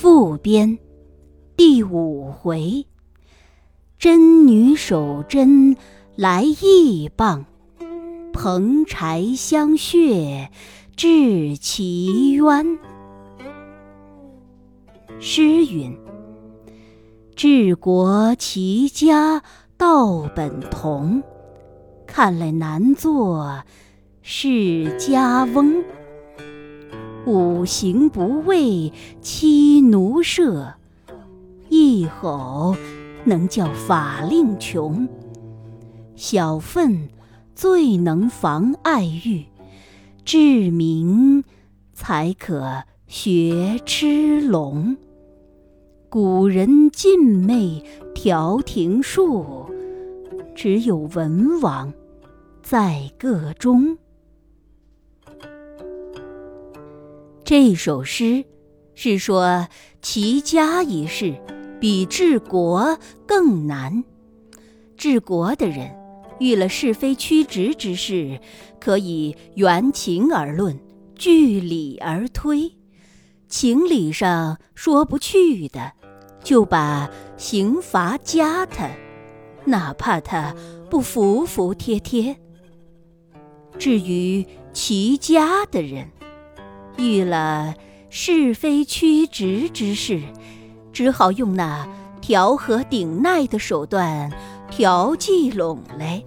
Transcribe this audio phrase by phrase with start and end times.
[0.00, 0.78] 复编
[1.58, 2.86] 第五回，
[3.98, 5.76] 真女守贞
[6.16, 7.44] 来义棒，
[8.32, 10.50] 蓬柴香血
[10.96, 12.78] 治其冤。
[15.18, 15.94] 诗云：
[17.36, 19.42] 治国齐家
[19.76, 21.22] 道本同，
[22.06, 23.64] 看来难做
[24.22, 25.84] 世家翁。
[27.26, 30.74] 五行不畏妻奴舍，
[31.68, 32.74] 一吼
[33.24, 35.06] 能叫法令穷。
[36.16, 37.08] 小愤
[37.54, 39.44] 最能防爱欲，
[40.24, 41.44] 志明
[41.92, 44.96] 才可学吃龙。
[46.08, 49.66] 古人尽昧调停术，
[50.54, 51.92] 只有文王
[52.62, 53.98] 在个中。
[57.50, 58.44] 这首诗
[58.94, 59.66] 是说
[60.00, 61.34] 齐家一事
[61.80, 64.04] 比治国更难。
[64.96, 65.90] 治国的人
[66.38, 68.38] 遇了是非曲直之事，
[68.78, 70.78] 可以原情而论，
[71.16, 72.70] 据理而推；
[73.48, 75.94] 情理上说不去的，
[76.44, 78.88] 就把刑罚加他，
[79.64, 80.54] 哪怕他
[80.88, 82.36] 不服服帖帖。
[83.76, 86.06] 至于齐家的人，
[86.96, 87.74] 遇了
[88.08, 90.20] 是非曲直之事，
[90.92, 91.88] 只好用那
[92.20, 94.30] 调和顶耐的手段
[94.70, 96.22] 调剂拢来，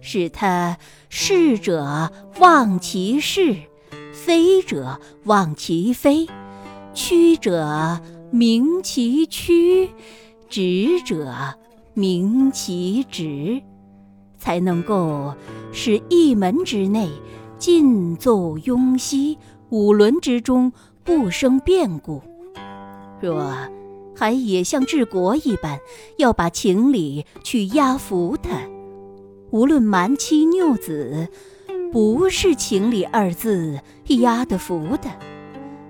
[0.00, 0.76] 使他
[1.08, 3.56] 是者忘其是，
[4.12, 6.26] 非者忘其非，
[6.92, 9.90] 曲者明其曲，
[10.48, 11.32] 直者
[11.94, 13.62] 明其直，
[14.36, 15.34] 才能够
[15.72, 17.08] 使一门之内
[17.58, 19.38] 尽奏雍熙。
[19.70, 20.72] 五伦之中
[21.04, 22.22] 不生变故，
[23.20, 23.52] 若
[24.16, 25.78] 还也像治国一般，
[26.16, 28.50] 要把情理去压服他，
[29.50, 31.28] 无论瞒妻拗子，
[31.92, 35.10] 不是情理二字压得服的，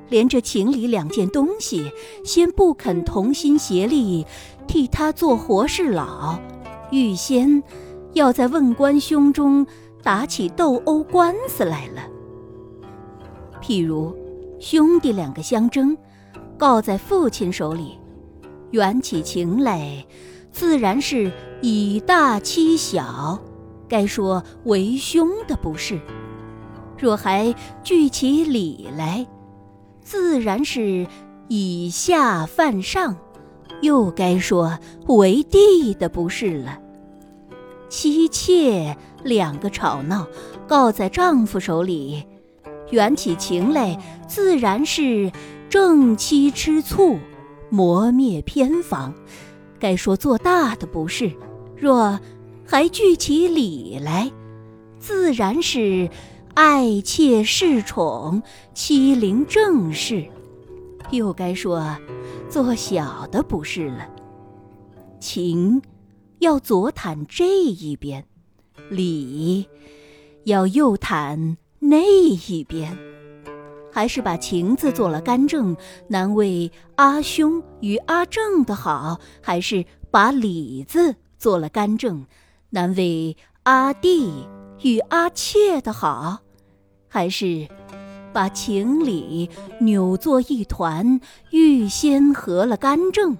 [0.09, 1.93] 连这情理两件东西，
[2.25, 4.27] 先不肯同心协力
[4.67, 6.41] 替他做活事佬，
[6.91, 7.63] 预先
[8.13, 9.65] 要在问官胸中
[10.03, 12.03] 打起斗殴官司来了。
[13.69, 14.17] 譬如
[14.59, 15.95] 兄弟两个相争，
[16.57, 17.99] 告在父亲手里，
[18.71, 20.07] 缘起情来，
[20.51, 21.31] 自然是
[21.61, 23.39] 以大欺小，
[23.87, 25.99] 该说为兄的不是；
[26.97, 29.27] 若还据起理来，
[30.01, 31.07] 自然是
[31.49, 33.15] 以下犯上，
[33.83, 36.79] 又该说为弟的不是了。
[37.91, 40.27] 妻妾两个吵闹，
[40.67, 42.25] 告在丈夫手里。
[42.91, 45.31] 缘起情来，自然是
[45.69, 47.19] 正妻吃醋，
[47.71, 49.15] 磨灭偏房。
[49.79, 51.31] 该说做大的不是；
[51.77, 52.19] 若
[52.67, 54.31] 还聚起理来，
[54.99, 56.11] 自然是
[56.55, 58.43] 爱妾恃宠，
[58.75, 60.27] 欺凌正室。
[61.11, 61.97] 又该说
[62.51, 64.09] 做小的不是了。
[65.21, 65.81] 情
[66.41, 68.25] 要左袒这一边，
[68.91, 69.67] 理
[70.45, 71.57] 要右袒。
[71.91, 72.95] 那一边，
[73.91, 75.75] 还是把情字做了干政，
[76.09, 82.27] 难为阿兄与阿正的好；还是把理字做了干政，
[82.69, 84.47] 难为阿弟
[84.83, 86.41] 与阿妾的好；
[87.09, 87.67] 还是
[88.35, 89.49] 把情理
[89.81, 91.19] 扭作一团，
[91.53, 93.39] 预先合了干政，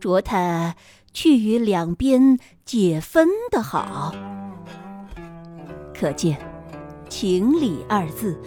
[0.00, 0.74] 着他
[1.12, 4.14] 去与两边解分的好。
[5.94, 6.51] 可见。
[7.12, 8.40] 情理二字，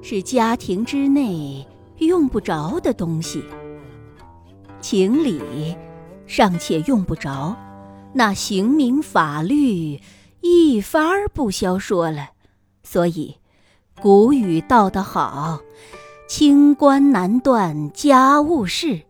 [0.00, 1.68] 是家庭之内
[1.98, 3.44] 用不着的东西。
[4.80, 5.76] 情理
[6.26, 7.54] 尚且用不着，
[8.14, 10.00] 那刑名法律
[10.40, 12.30] 一发儿不消说了。
[12.82, 13.36] 所以
[14.00, 15.60] 古语道得好
[16.26, 19.02] ：“清官难断家务事。”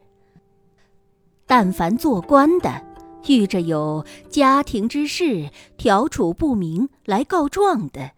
[1.47, 2.83] 但凡做官的，
[3.29, 8.11] 遇着有家庭之事调处不明来告状的。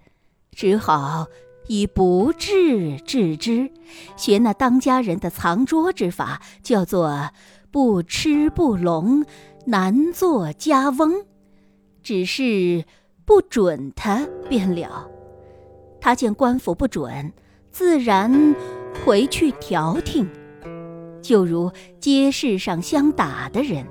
[0.58, 1.28] 只好
[1.69, 3.70] 以不治治之，
[4.16, 7.31] 学那当家人的藏拙之法，叫做
[7.70, 9.25] 不吃不聋，
[9.66, 11.25] 难做家翁。
[12.02, 12.84] 只是
[13.25, 15.08] 不准他便了。
[16.00, 17.32] 他见官府不准，
[17.70, 18.56] 自然
[19.06, 20.28] 回去调停。
[21.22, 21.70] 就如
[22.00, 23.87] 街市上相打的人，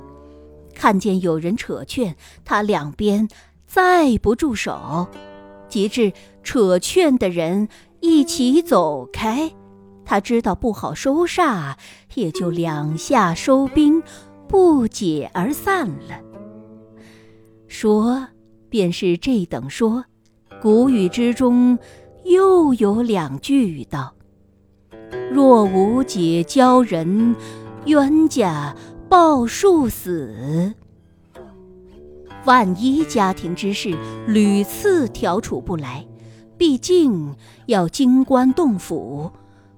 [0.76, 3.26] 看见有人扯劝，他两边
[3.66, 5.08] 再不住手。
[5.68, 7.68] 及至扯劝的人
[8.00, 9.52] 一起走开，
[10.06, 11.76] 他知道不好收煞，
[12.16, 14.02] 也就两下收兵，
[14.48, 16.22] 不解而散了。
[17.68, 18.28] 说
[18.70, 20.06] 便是这等说，
[20.62, 21.78] 古语之中
[22.24, 24.14] 又有两句道
[25.32, 27.36] ：“若无解交人，
[27.86, 28.76] 冤家
[29.10, 30.74] 报数死。”
[32.48, 33.94] 万一家庭之事
[34.26, 36.08] 屡次调处不来，
[36.58, 37.36] 毕竟
[37.66, 39.30] 要经官动府，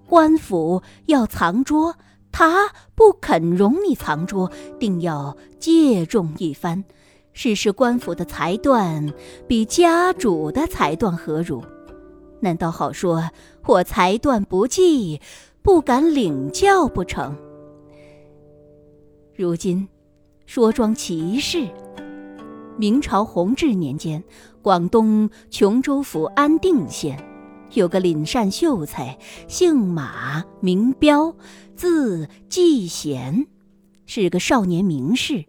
[0.08, 1.96] 官府要藏拙，
[2.32, 6.84] 他不肯容你藏拙，定要借重一番。
[7.34, 9.12] 试试官府的裁断
[9.48, 11.64] 比家主的裁断何如？
[12.40, 13.32] 难道好说
[13.66, 15.20] 我裁断不济，
[15.64, 17.36] 不敢领教不成？
[19.36, 19.88] 如今
[20.46, 21.68] 说桩奇事。
[22.78, 24.24] 明朝弘治年间，
[24.62, 27.22] 广东琼州府安定县
[27.74, 29.18] 有个领善秀才，
[29.48, 31.36] 姓马，名彪，
[31.76, 33.48] 字季贤，
[34.06, 35.46] 是个少年名士，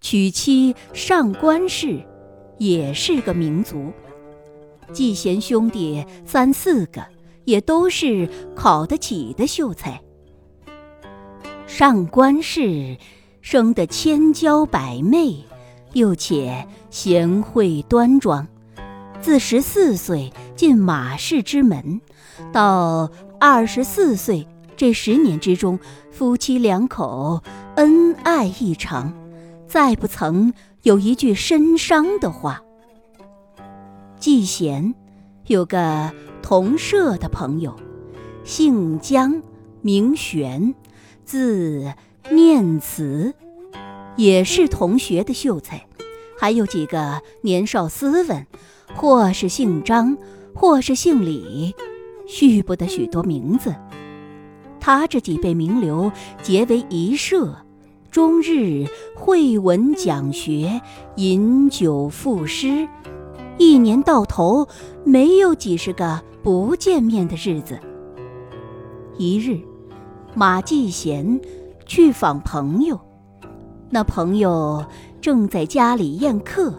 [0.00, 2.04] 娶妻上官氏，
[2.58, 3.92] 也是个名族。
[4.92, 7.04] 季贤兄弟三四个，
[7.44, 10.00] 也都是考得起的秀才。
[11.66, 12.96] 上官氏
[13.40, 15.45] 生得千娇百媚。
[15.96, 18.46] 又且贤惠端庄，
[19.22, 22.02] 自十四岁进马氏之门，
[22.52, 23.10] 到
[23.40, 24.46] 二十四岁
[24.76, 27.42] 这十年之中，夫妻两口
[27.76, 29.10] 恩爱异常，
[29.66, 30.52] 再不曾
[30.82, 32.62] 有一句深伤的话。
[34.18, 34.94] 季贤
[35.46, 36.12] 有个
[36.42, 37.74] 同舍的朋友，
[38.44, 39.40] 姓姜，
[39.80, 40.74] 名玄，
[41.24, 41.94] 字
[42.30, 43.32] 念慈。
[44.18, 45.85] 也是同学的秀才，
[46.38, 48.46] 还有几个年少斯文，
[48.94, 50.16] 或是姓张，
[50.54, 51.74] 或是姓李，
[52.26, 53.74] 续不得许多名字。
[54.78, 56.12] 他这几辈名流
[56.42, 57.56] 结为一社，
[58.10, 58.86] 终日
[59.16, 60.80] 会文讲学，
[61.16, 62.86] 饮酒赋诗，
[63.58, 64.68] 一年到头
[65.04, 67.80] 没有几十个不见面的日子。
[69.18, 69.58] 一日，
[70.34, 71.40] 马季贤
[71.86, 73.00] 去访朋友。
[73.88, 74.84] 那朋友
[75.26, 76.72] 正在家里宴客，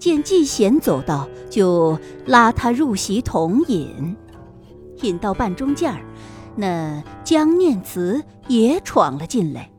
[0.00, 1.96] 见季贤走到，就
[2.26, 4.16] 拉他入席同饮。
[5.02, 6.00] 饮到半中间儿，
[6.56, 9.70] 那江念慈也闯了进来。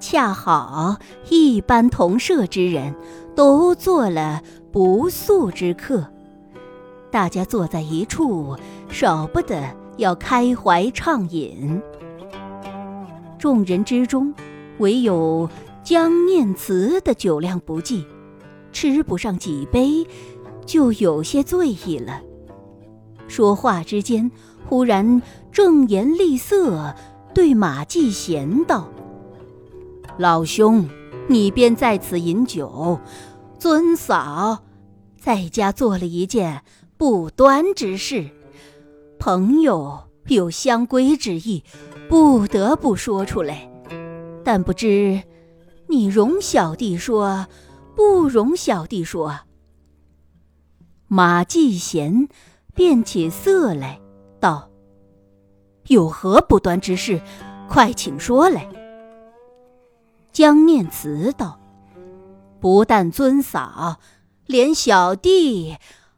[0.00, 0.96] 恰好
[1.28, 2.92] 一班同舍之人
[3.36, 4.42] 都做了
[4.72, 6.04] 不速之客，
[7.12, 8.56] 大家坐在一处，
[8.88, 9.62] 少不得
[9.96, 11.80] 要开怀畅饮。
[13.38, 14.34] 众人之中，
[14.78, 15.48] 唯有。
[15.82, 18.06] 江念慈的酒量不济，
[18.72, 20.06] 吃不上几杯，
[20.64, 22.22] 就有些醉意了。
[23.26, 24.30] 说话之间，
[24.68, 25.20] 忽然
[25.50, 26.94] 正颜厉色，
[27.34, 28.88] 对马季贤道
[30.18, 30.88] ：“老兄，
[31.28, 33.00] 你便在此饮酒。
[33.58, 34.62] 尊嫂
[35.18, 36.62] 在家做了一件
[36.96, 38.28] 不端之事，
[39.18, 41.64] 朋友有相归之意，
[42.08, 43.68] 不得不说出来。
[44.44, 45.20] 但不知。”
[45.92, 47.48] 你容小弟说，
[47.94, 49.40] 不容小弟说。
[51.06, 52.28] 马继贤
[52.72, 54.00] 变起色来，
[54.40, 54.70] 道
[55.88, 57.20] ：“有何不端之事？
[57.68, 58.66] 快请说来。”
[60.32, 61.60] 江念慈道
[62.58, 64.00] ：“不但尊嫂，
[64.46, 65.76] 连小弟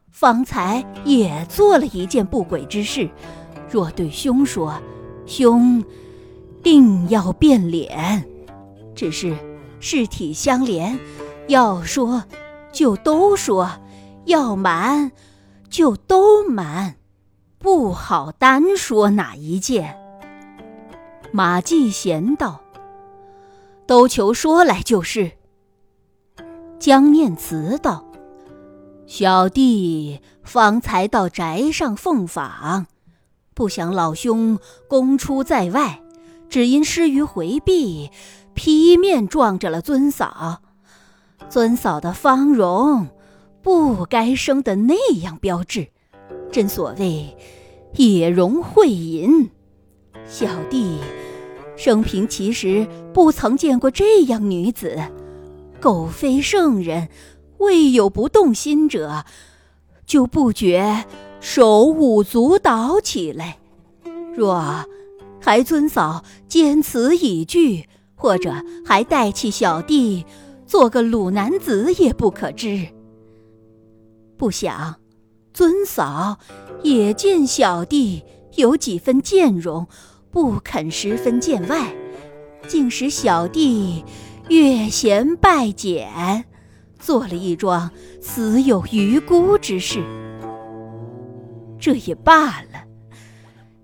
[0.09, 3.09] 方才也做了一件不轨之事。
[3.69, 4.81] 若对兄说，
[5.25, 5.83] 兄
[6.63, 8.25] 定要变脸。
[8.95, 9.37] 只是。”
[9.87, 10.99] 事体相连，
[11.47, 12.23] 要说
[12.71, 13.69] 就都说，
[14.25, 15.11] 要瞒
[15.69, 16.95] 就都瞒，
[17.59, 19.95] 不好单说哪一件。
[21.31, 22.61] 马继贤道
[23.85, 25.33] ：“都求说来就是。”
[26.81, 28.05] 江念慈道
[29.05, 32.87] ：“小弟方才到宅上奉访，
[33.53, 36.01] 不想老兄公出在外，
[36.49, 38.09] 只因失于回避。”
[38.55, 40.61] 劈面撞着了尊嫂，
[41.49, 43.09] 尊嫂的芳容
[43.61, 45.89] 不该生得那样标致，
[46.51, 47.37] 真所谓
[47.93, 49.51] 野容秽淫。
[50.25, 50.97] 小弟
[51.75, 54.97] 生平其实不曾见过这样女子，
[55.79, 57.09] 苟非圣人，
[57.57, 59.25] 未有不动心者，
[60.05, 61.05] 就不觉
[61.41, 63.59] 手舞足蹈起来。
[64.33, 64.85] 若
[65.41, 67.87] 还尊嫂坚此以拒。
[68.15, 68.53] 或者
[68.85, 70.25] 还代替小弟
[70.65, 72.87] 做个鲁男子也不可知。
[74.37, 74.95] 不想，
[75.53, 76.37] 尊嫂
[76.83, 78.23] 也见小弟
[78.55, 79.87] 有几分见容，
[80.31, 81.95] 不肯十分见外，
[82.67, 84.03] 竟使小弟
[84.49, 86.45] 越嫌拜减，
[86.99, 87.91] 做了一桩
[88.21, 90.03] 死有余辜之事。
[91.79, 92.83] 这也罢了，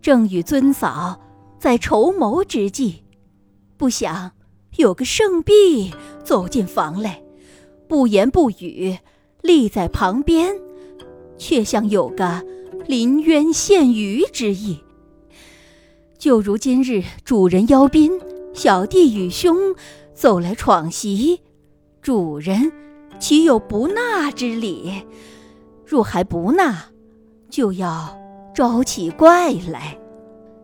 [0.02, 1.22] 正与尊嫂
[1.60, 3.04] 在筹谋之际，
[3.82, 4.34] 不想
[4.78, 5.92] 有个圣婢
[6.24, 7.24] 走进房来，
[7.88, 8.96] 不言不语，
[9.42, 10.54] 立在旁边，
[11.36, 12.46] 却像有个
[12.86, 14.84] 临渊羡鱼之意。
[16.20, 18.12] 就如今日主人邀宾，
[18.54, 19.58] 小弟与兄
[20.14, 21.42] 走来闯席，
[22.04, 22.72] 主人
[23.20, 24.92] 岂有不纳之理？
[25.84, 26.86] 若还不纳，
[27.50, 28.16] 就要
[28.54, 29.98] 招起怪来。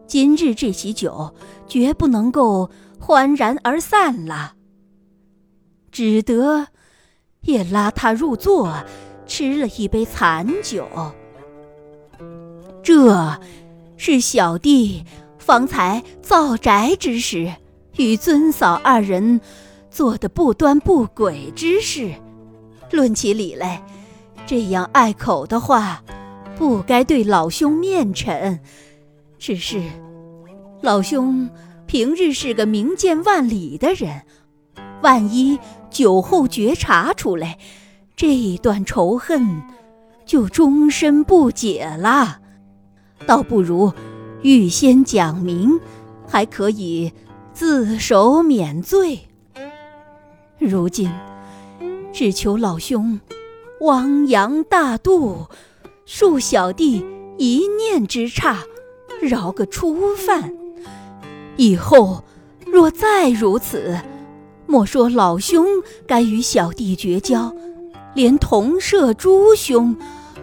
[0.06, 1.34] 今日这席酒
[1.68, 2.70] 绝不能够
[3.00, 4.56] 欢然而散了，
[5.92, 6.68] 只得
[7.42, 8.84] 也拉他入座，
[9.26, 10.88] 吃了一杯残酒。
[12.84, 13.40] 这
[13.96, 15.04] 是小弟
[15.38, 17.54] 方才造宅之时，
[17.98, 19.42] 与尊嫂二人
[19.90, 22.14] 做的不端不轨之事。
[22.92, 23.84] 论起理来，
[24.46, 26.04] 这样碍口的话。
[26.58, 28.60] 不该对老兄面陈，
[29.38, 29.80] 只是
[30.82, 31.48] 老兄
[31.88, 34.24] 平日是个明鉴万里的人，
[35.02, 35.58] 万一
[35.90, 37.58] 酒后觉察出来，
[38.16, 39.64] 这段仇恨
[40.26, 42.40] 就终身不解了。
[43.26, 43.94] 倒不如
[44.42, 45.80] 预先讲明，
[46.28, 47.14] 还可以
[47.54, 49.22] 自首免罪。
[50.60, 51.10] 如今
[52.12, 53.20] 只求老兄
[53.82, 55.48] 汪洋大度。
[56.06, 57.04] 恕小弟
[57.38, 58.64] 一念之差，
[59.22, 60.56] 饶个初犯。
[61.58, 62.24] 以后
[62.66, 64.00] 若再如此，
[64.66, 65.66] 莫说老兄
[66.08, 67.54] 该与小弟绝交，
[68.14, 69.96] 连同舍诸兄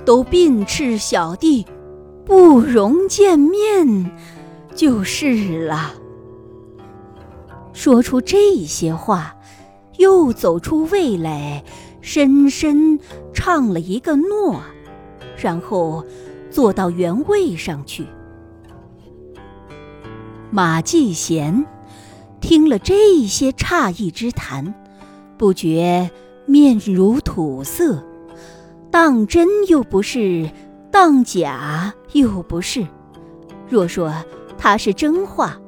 [0.04, 1.64] 都并斥小弟
[2.25, 4.11] 不容见面，
[4.75, 5.94] 就是了。
[7.73, 9.37] 说出这些话，
[9.99, 11.62] 又走出位来，
[12.00, 12.99] 深深
[13.33, 14.61] 唱了一个诺。
[15.37, 16.04] 然后
[16.50, 18.06] 坐到原位上去。
[20.54, 21.66] 马继贤
[22.40, 24.73] 听了这些诧异之谈，
[25.37, 26.08] 不觉
[26.46, 28.04] 面如土色，
[28.88, 30.49] 当真又不是，
[30.92, 32.87] 当假又不是。
[33.68, 34.14] 若说
[34.56, 35.58] 他是真话，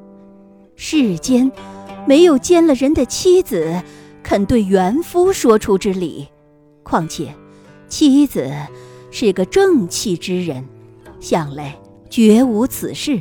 [0.76, 1.50] 世间
[2.06, 3.82] 没有奸了人的妻子
[4.22, 6.28] 肯对原夫说出之理，
[6.84, 7.34] 况且
[7.88, 8.52] 妻子。
[9.10, 10.64] 是个正气之人，
[11.18, 11.76] 想来
[12.08, 13.20] 绝无此事。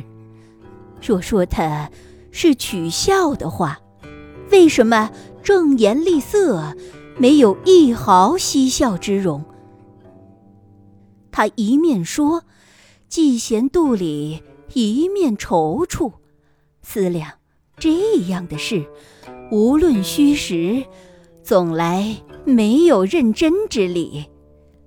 [1.00, 1.90] 若说他
[2.30, 3.78] 是取笑的话，
[4.50, 5.10] 为什么
[5.42, 6.76] 正颜厉色，
[7.18, 9.44] 没有一毫嬉笑之容？
[11.30, 12.44] 他一面说，
[13.08, 16.12] 季贤肚里一面踌躇，
[16.82, 17.30] 思量
[17.76, 18.86] 这样的事，
[19.50, 20.84] 无论虚实，
[21.42, 24.26] 总来没有认真之理。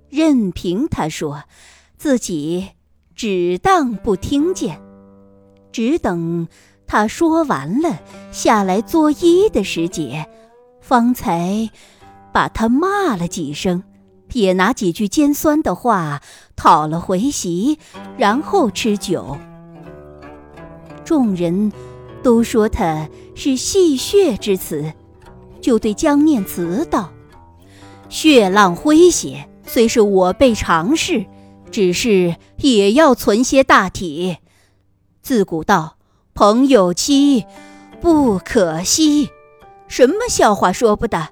[0.09, 1.43] 任凭他说，
[1.97, 2.69] 自己
[3.15, 4.81] 只当不听见，
[5.71, 6.47] 只等
[6.87, 7.99] 他说完了
[8.31, 10.27] 下来作揖的时节，
[10.81, 11.69] 方才
[12.33, 13.83] 把他骂了几声，
[14.33, 16.21] 也拿几句尖酸的话
[16.55, 17.77] 讨了回席，
[18.17, 19.37] 然后吃酒。
[21.05, 21.71] 众人
[22.21, 24.93] 都说他是戏谑之词，
[25.61, 27.11] 就对江念慈道
[28.09, 31.27] ：“血浪诙谐。”虽是我辈常事，
[31.69, 34.37] 只是也要存些大体。
[35.29, 35.95] 自古道
[36.33, 37.45] 朋友妻
[38.01, 39.29] 不可惜，
[39.87, 41.29] 什么笑话说不得，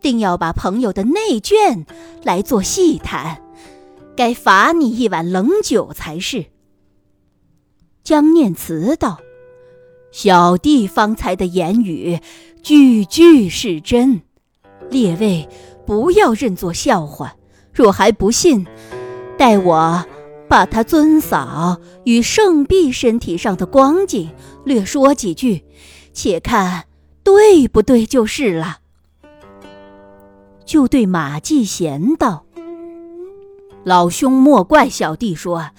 [0.00, 1.86] 定要把朋友的内眷
[2.24, 3.40] 来做戏谈，
[4.16, 6.46] 该罚你一碗冷酒才是。
[8.02, 9.20] 江念慈道
[10.10, 12.18] ：“小弟方才的言语，
[12.64, 14.22] 句句是真，
[14.90, 15.48] 列位
[15.86, 17.36] 不要认作笑话。”
[17.72, 18.66] 若还不信，
[19.38, 20.04] 待我
[20.48, 24.30] 把他尊嫂与圣婢身体上的光景
[24.64, 25.64] 略说几句，
[26.12, 26.84] 且看
[27.24, 28.78] 对不对就是了。
[30.64, 32.44] 就对马继贤道
[33.84, 35.70] ：“老兄莫怪小弟说，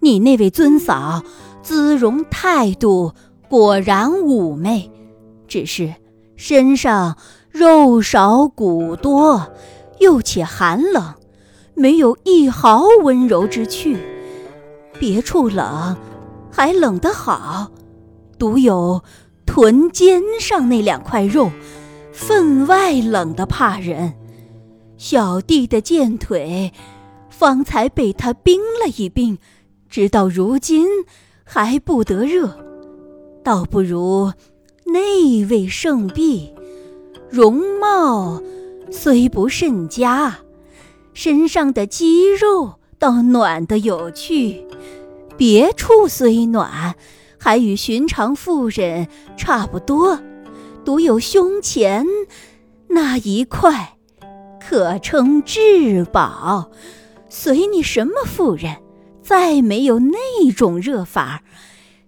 [0.00, 1.22] 你那位尊嫂
[1.62, 3.12] 姿容态度
[3.48, 4.90] 果然妩媚，
[5.46, 5.94] 只是
[6.36, 7.16] 身上
[7.50, 9.52] 肉少骨多，
[10.00, 11.14] 又且寒冷。”
[11.78, 13.98] 没有一毫温柔之趣，
[14.98, 15.96] 别处冷，
[16.50, 17.70] 还冷得好，
[18.38, 19.02] 独有
[19.44, 21.50] 臀肩上那两块肉，
[22.12, 24.14] 分外冷得怕人。
[24.96, 26.72] 小弟的健腿，
[27.28, 29.38] 方才被他冰了一冰，
[29.88, 30.86] 直到如今
[31.44, 32.56] 还不得热，
[33.44, 34.32] 倒不如
[34.86, 36.54] 那位圣婢，
[37.28, 38.40] 容貌
[38.90, 40.38] 虽不甚佳，
[41.12, 44.64] 身上的肌肉倒暖得有趣，
[45.36, 46.94] 别处虽暖，
[47.38, 50.18] 还与寻常妇人差不多，
[50.84, 52.06] 独有胸前
[52.88, 53.96] 那一块，
[54.60, 56.70] 可称至宝。
[57.28, 58.76] 随你什么妇人，
[59.20, 61.42] 再没有那种热法，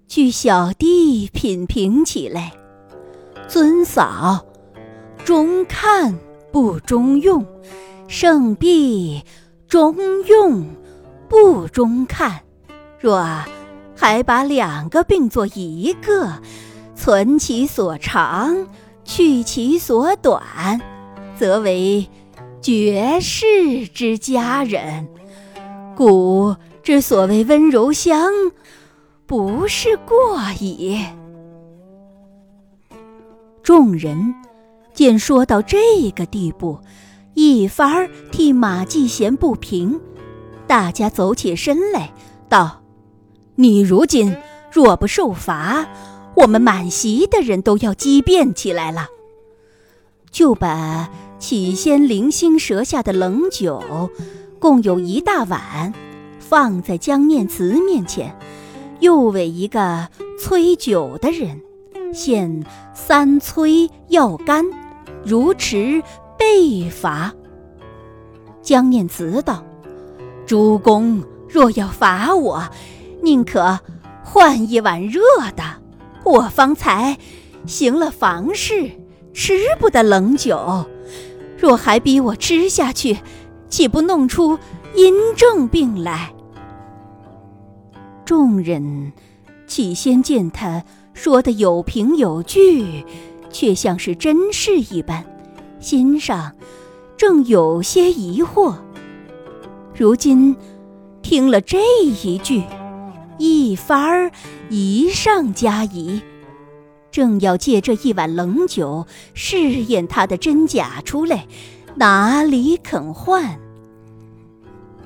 [0.07, 2.53] 据小弟品评起来，
[3.47, 4.47] 尊嫂，
[5.25, 6.19] 中看
[6.51, 7.45] 不中用，
[8.07, 9.23] 胜弊
[9.69, 9.95] 中
[10.25, 10.65] 用
[11.29, 12.41] 不中看。
[12.99, 13.23] 若
[13.95, 16.41] 还把两个并作一个，
[16.95, 18.67] 存其所长，
[19.05, 20.81] 去其所短，
[21.39, 22.09] 则为
[22.63, 25.07] 绝世之佳人。
[25.95, 28.33] 古之所谓温柔乡，
[29.27, 31.05] 不是过矣。
[33.63, 34.35] 众人
[34.95, 36.79] 见说到这个地步，
[37.35, 40.01] 一番替马季贤不平，
[40.67, 42.13] 大家走起身来，
[42.49, 42.83] 道
[43.57, 44.37] ：“你如今
[44.73, 45.87] 若不受罚，
[46.35, 49.07] 我们满席的人都要激辩起来了。”
[50.31, 54.11] 就把起先零星舌下的冷酒。
[54.61, 55.95] 共有一大碗，
[56.41, 58.37] 放在江念慈面前，
[58.99, 61.61] 又为一个催酒的人，
[62.13, 64.65] 献三催要干，
[65.25, 66.03] 如池
[66.39, 67.35] 被罚。
[68.63, 69.65] 江念慈道
[70.47, 72.63] ：“主公若要罚我，
[73.23, 73.79] 宁可
[74.23, 75.21] 换一碗热
[75.57, 75.65] 的。
[76.25, 77.19] 我方才
[77.67, 78.91] 行了房事，
[79.35, 80.87] 吃不得冷酒，
[81.57, 83.19] 若还逼我吃下去。”
[83.69, 84.59] 岂不弄出
[84.95, 86.33] 阴症病来？
[88.25, 89.13] 众人
[89.67, 93.05] 起先见他说的有凭有据，
[93.51, 95.23] 却像是真事一般，
[95.81, 96.53] 心上
[97.17, 98.75] 正有些疑惑。
[99.95, 100.57] 如今
[101.23, 102.63] 听了这一句，
[103.39, 104.31] 一番儿
[104.71, 106.21] 疑上加疑，
[107.11, 111.47] 正要借这一碗冷酒试验他的真假出来。
[111.97, 113.59] 哪里肯换？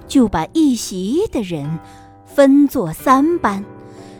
[0.07, 1.79] 就把一席的人
[2.27, 3.65] 分作三班，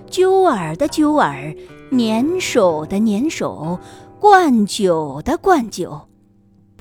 [0.09, 1.55] 揪耳的揪耳，
[1.91, 3.79] 粘手的粘手，
[4.19, 6.01] 灌酒的灌酒，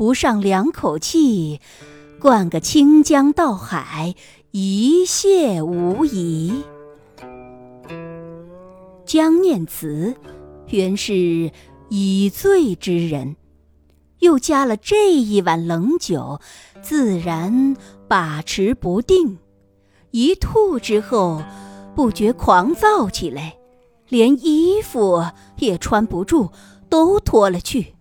[0.01, 1.61] 不上两口气，
[2.19, 4.15] 灌个清江倒海，
[4.49, 6.63] 一泻无疑。
[9.05, 10.15] 江念慈
[10.69, 11.51] 原是
[11.89, 13.35] 已醉之人。
[14.17, 16.41] 又加了这一碗冷酒，
[16.81, 19.37] 自然把持不定。
[20.09, 21.43] 一吐之后，
[21.95, 23.55] 不觉狂躁起来，
[24.09, 25.23] 连衣服
[25.59, 26.49] 也穿不住，
[26.89, 27.93] 都脱了去。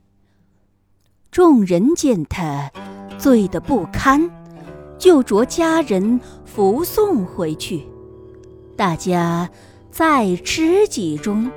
[1.31, 2.71] 众人见他
[3.17, 4.29] 醉得不堪，
[4.99, 7.87] 就着家人扶送回去。
[8.77, 9.49] 大家
[9.93, 11.49] 再吃几盅，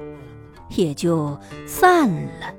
[0.76, 2.54] 也就散了。